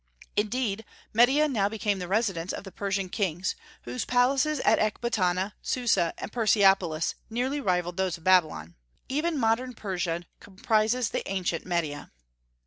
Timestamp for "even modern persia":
9.09-10.23